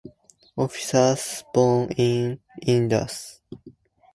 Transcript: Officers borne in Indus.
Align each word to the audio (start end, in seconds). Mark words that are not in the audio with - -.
Officers 0.57 1.43
borne 1.53 1.91
in 1.91 2.39
Indus. 2.65 3.39